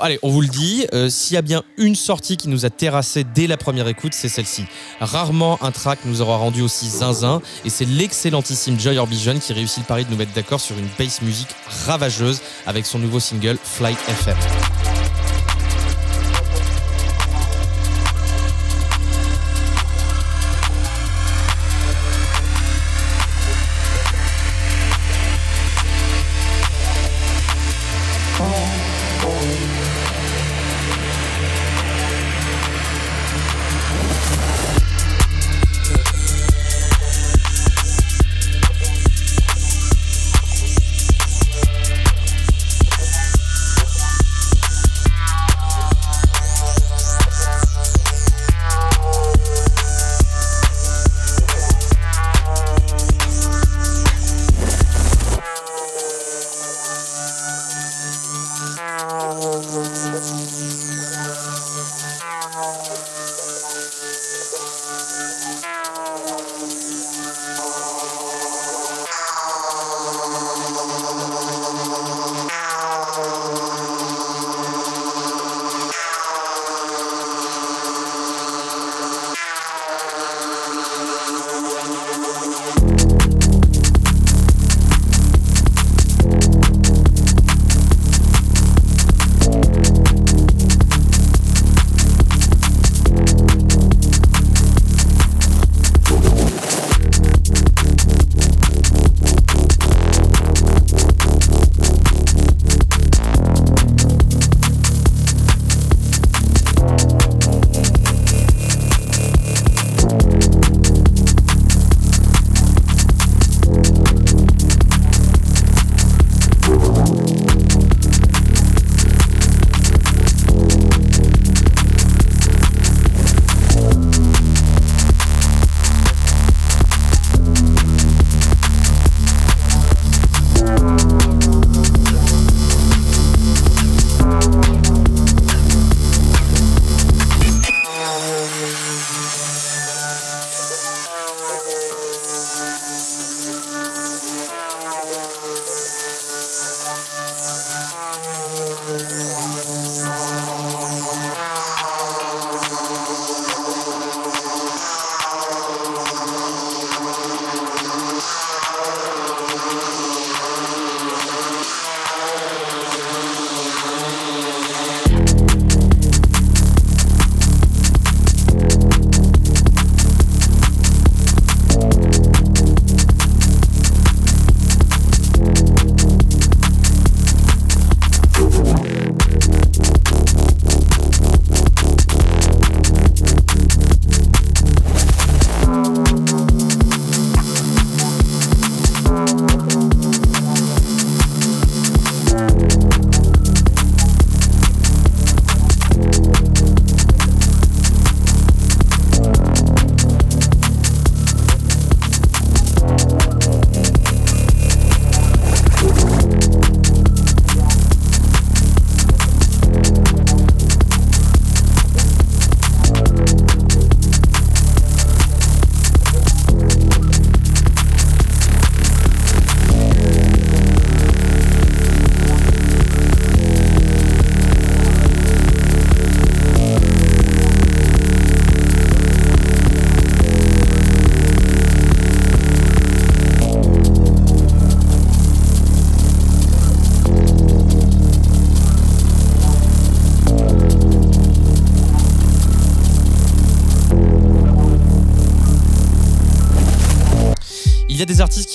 allez, 0.05 0.19
on 0.23 0.29
vous 0.29 0.43
le 0.43 0.49
dit, 0.49 0.87
euh, 0.93 1.09
s'il 1.09 1.35
y 1.35 1.39
a 1.39 1.43
bien 1.43 1.63
une 1.79 1.95
sortie 1.95 2.37
qui 2.37 2.49
nous 2.49 2.67
a 2.67 2.71
terrassé 2.71 3.25
dès 3.25 3.47
la 3.47 3.57
première 3.57 3.89
écoute, 3.89 4.13
c'est 4.13 4.29
celle-ci. 4.29 4.67
Rarement 5.01 5.59
un 5.63 5.71
track 5.71 6.01
nous 6.05 6.21
aura 6.21 6.37
rendu 6.37 6.61
aussi 6.61 6.87
zinzin, 6.89 7.41
et 7.65 7.71
c'est 7.71 7.87
l'excellentissime 7.87 8.79
Joy 8.79 8.99
Orbison 8.99 9.39
qui 9.39 9.55
réussit 9.55 9.79
le 9.79 9.85
pari 9.85 10.05
de 10.05 10.11
nous 10.11 10.17
mettre 10.17 10.33
d'accord 10.35 10.61
sur 10.61 10.77
une 10.79 10.89
bass 10.99 11.23
musique 11.23 11.49
ravageuse 11.87 12.41
avec 12.67 12.85
son 12.85 12.99
nouveau 12.99 13.19
single 13.19 13.57
Flight 13.63 13.99
FM. 14.09 14.37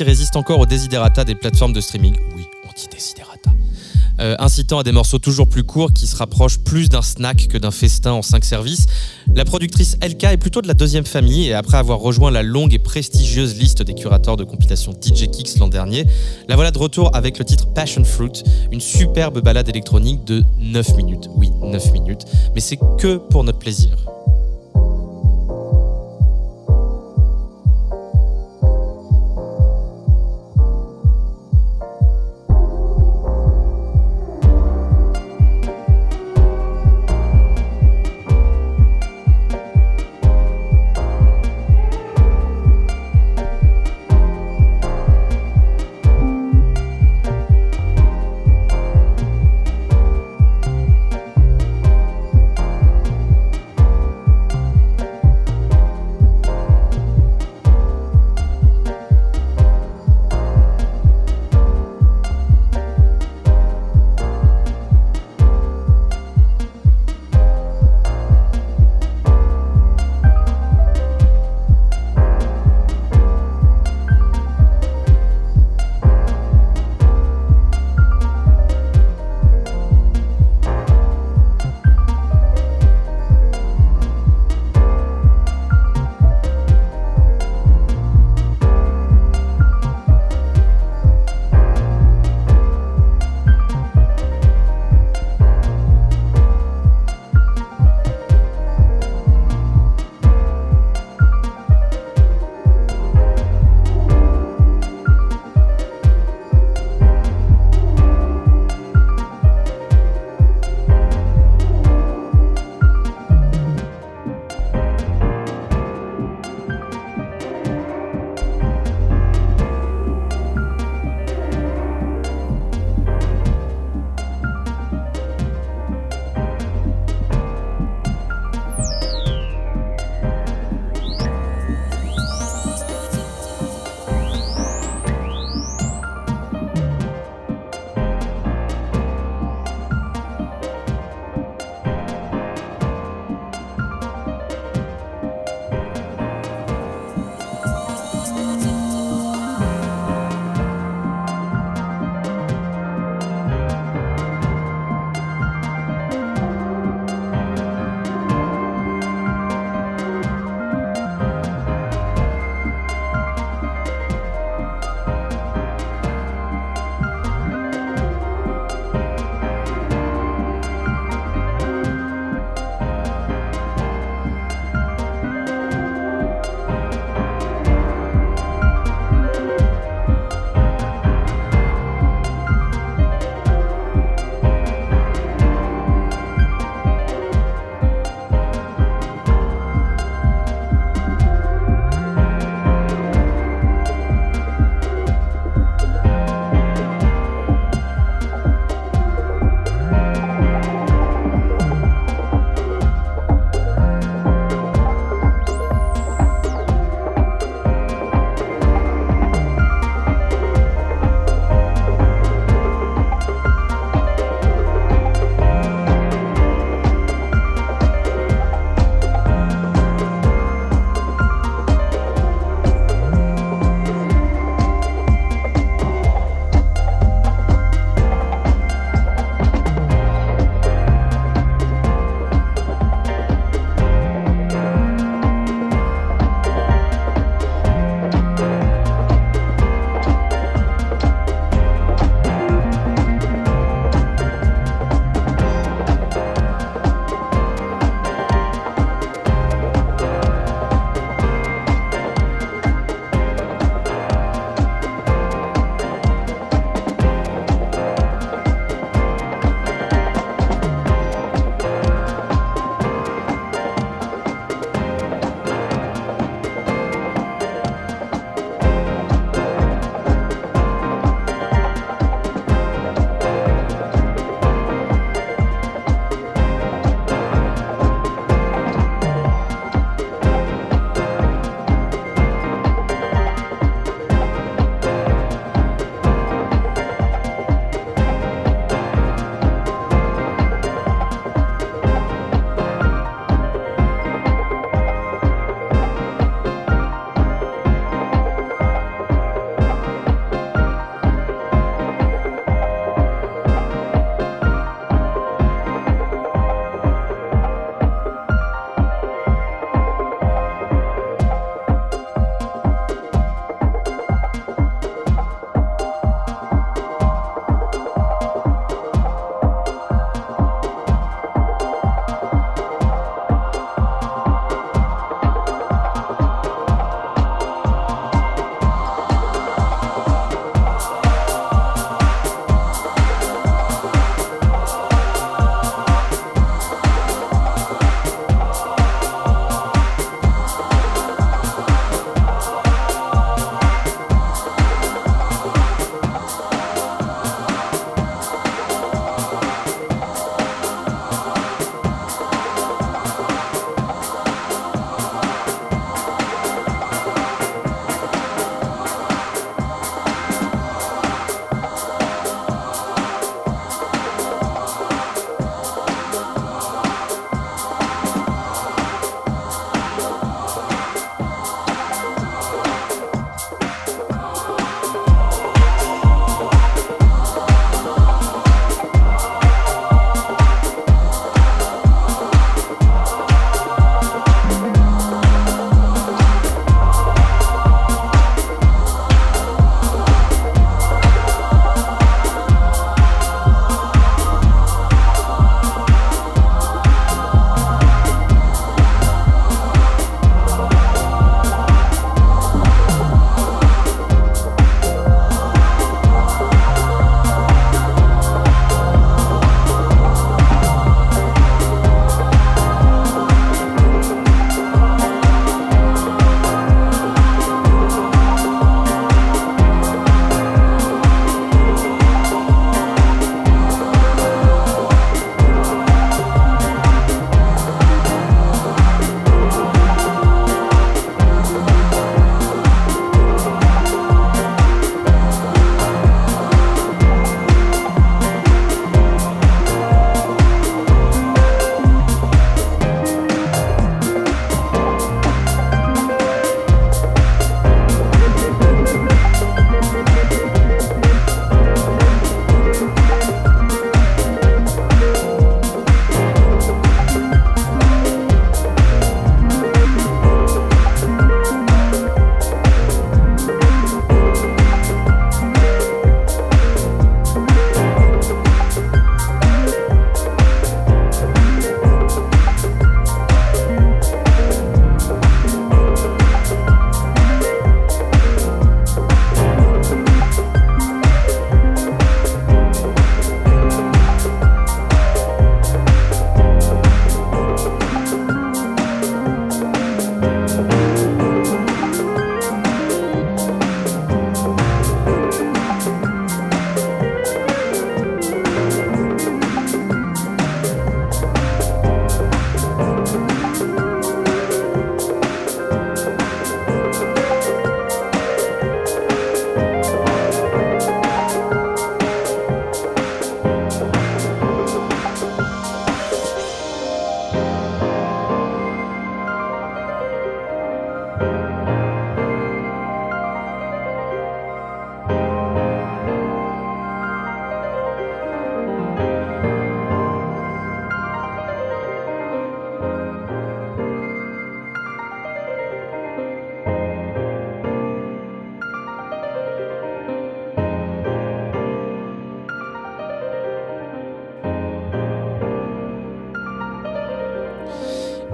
Résiste 0.04 0.36
encore 0.36 0.60
aux 0.60 0.66
desiderata 0.66 1.24
des 1.24 1.36
plateformes 1.36 1.74
de 1.74 1.82
streaming. 1.82 2.16
Oui, 2.36 2.44
on 2.66 2.72
dit. 2.76 2.88
Euh, 4.20 4.36
incitant 4.40 4.80
à 4.80 4.84
des 4.84 4.92
morceaux 4.92 5.18
toujours 5.18 5.48
plus 5.48 5.64
courts 5.64 5.94
qui 5.94 6.06
se 6.06 6.16
rapprochent 6.16 6.60
plus 6.60 6.90
d'un 6.90 7.02
snack 7.02 7.48
que 7.48 7.58
d'un 7.58 7.72
festin 7.72 8.12
en 8.12 8.22
5 8.22 8.44
services. 8.44 8.86
La 9.34 9.46
productrice 9.46 9.96
LK 10.04 10.26
est 10.26 10.38
plutôt 10.38 10.62
de 10.62 10.68
la 10.68 10.74
deuxième 10.74 11.06
famille 11.06 11.48
et 11.48 11.54
après 11.54 11.78
avoir 11.78 12.00
rejoint 12.00 12.30
la 12.30 12.44
longue 12.44 12.74
et 12.74 12.80
prestigieuse 12.80 13.58
liste 13.58 13.82
des 13.82 13.94
curateurs 13.94 14.36
de 14.36 14.44
compilation 14.44 14.92
DJ 14.92 15.30
Kicks 15.30 15.58
l'an 15.60 15.70
dernier, 15.70 16.06
la 16.50 16.56
voilà 16.56 16.72
de 16.72 16.78
retour 16.78 17.16
avec 17.16 17.40
le 17.40 17.46
titre 17.46 17.68
Passion 17.74 18.04
Fruit, 18.04 18.44
une 18.74 18.82
superbe 18.82 19.40
balade 19.42 19.70
électronique 19.70 20.26
de 20.26 20.44
9 20.60 20.98
minutes. 20.98 21.30
Oui, 21.36 21.52
9 21.62 21.94
minutes, 21.94 22.26
mais 22.54 22.62
c'est 22.62 22.80
que 22.98 23.18
pour 23.18 23.46
notre 23.46 23.60
plaisir. 23.60 23.96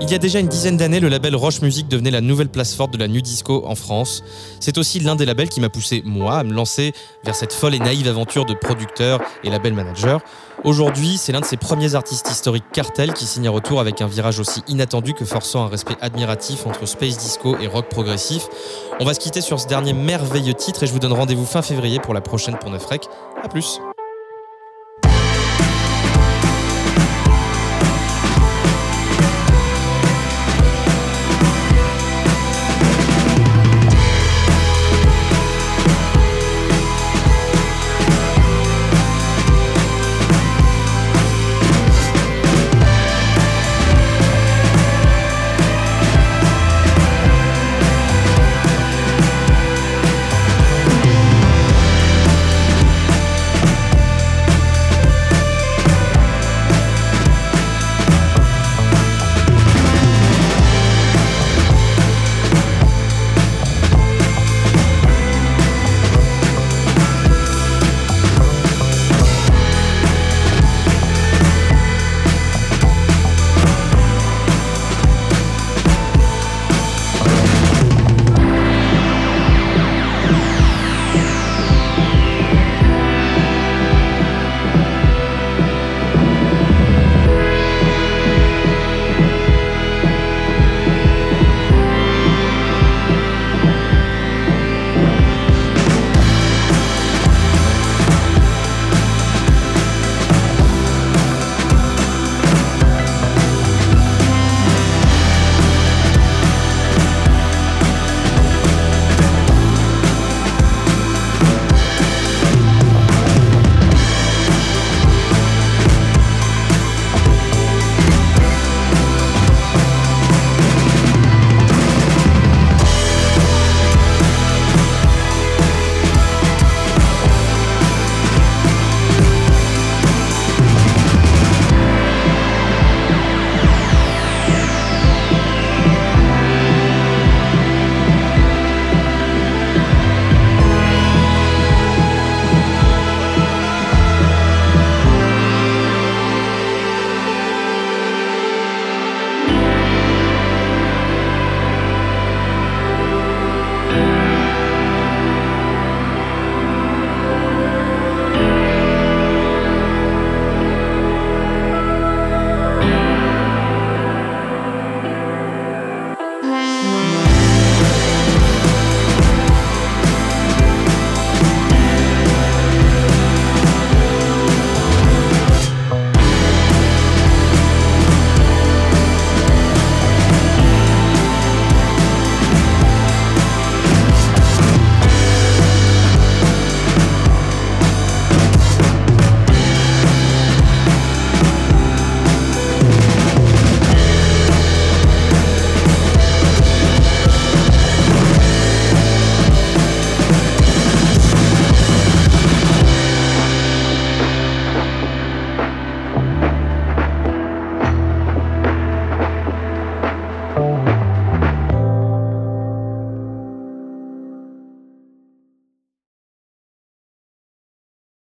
Il 0.08 0.12
y 0.12 0.14
a 0.14 0.20
déjà 0.20 0.40
une 0.40 0.48
dizaine 0.48 0.78
d'années, 0.78 1.00
le 1.00 1.10
label 1.10 1.36
Roche 1.36 1.62
Music 1.62 1.88
devenait 1.88 2.12
la 2.12 2.22
nouvelle 2.22 2.50
place 2.50 2.76
forte 2.76 2.94
de 2.94 3.00
la 3.00 3.08
nu 3.08 3.24
disco 3.24 3.64
en 3.66 3.74
France. 3.74 4.24
C'est 4.60 4.78
aussi 4.78 5.00
l'un 5.00 5.16
des 5.16 5.26
labels 5.26 5.50
qui 5.50 5.60
m'a 5.60 5.70
poussé, 5.70 6.04
moi, 6.06 6.38
à 6.38 6.44
me 6.44 6.54
lancer 6.54 6.94
vers 7.24 7.34
cette 7.34 7.52
folle 7.52 7.74
et 7.74 7.80
naïve 7.80 8.08
aventure 8.08 8.46
de 8.46 8.54
producteur 8.54 9.20
et 9.44 9.50
label 9.50 9.74
manager. 9.74 10.22
Aujourd'hui, 10.64 11.18
c'est 11.18 11.32
l'un 11.32 11.40
de 11.40 11.46
ses 11.46 11.58
premiers 11.58 11.96
artistes 11.96 12.30
historiques 12.30 12.72
cartel 12.72 13.14
qui 13.14 13.26
signe 13.26 13.48
un 13.48 13.52
retour 13.52 13.80
avec 13.80 14.00
un 14.00 14.08
virage 14.08 14.40
aussi 14.40 14.62
inattendu 14.68 15.16
que 15.16 15.26
forçant 15.26 15.66
un 15.66 15.70
respect 15.70 15.98
admiratif 16.02 16.68
entre 16.68 16.86
space 16.86 17.18
disco 17.18 17.58
et 17.60 17.66
rock 17.66 17.90
progressif. 17.90 18.48
On 19.00 19.06
va 19.06 19.16
se 19.16 19.20
quitter 19.20 19.42
sur 19.42 19.60
ce 19.60 19.66
dernier 19.66 19.94
merveilleux 19.94 20.54
titre 20.54 20.84
et 20.84 20.88
je 20.88 20.94
vous 20.94 21.00
donne 21.00 21.14
rendez-vous 21.14 21.46
fin 21.48 21.64
février 21.64 22.00
pour 22.00 22.14
la 22.14 22.22
prochaine 22.22 22.58
pour 22.60 22.70
Neuf 22.70 22.86
Rec. 22.86 23.06
A 23.44 23.50
plus 23.50 23.80